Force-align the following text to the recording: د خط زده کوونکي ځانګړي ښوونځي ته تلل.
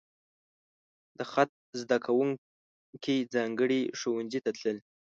د 1.17 1.19
خط 1.31 1.51
زده 1.81 1.97
کوونکي 2.05 3.15
ځانګړي 3.33 3.81
ښوونځي 3.99 4.39
ته 4.45 4.51
تلل. 4.57 4.77